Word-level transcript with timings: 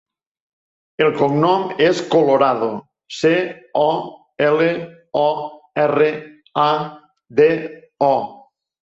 El 1.07 1.11
cognom 1.17 1.65
és 1.87 1.99
Colorado: 2.15 2.69
ce, 3.17 3.33
o, 3.81 3.83
ela, 4.47 4.71
o, 5.25 5.27
erra, 5.85 6.09
a, 6.63 6.73
de, 7.41 7.51
o. 8.09 8.17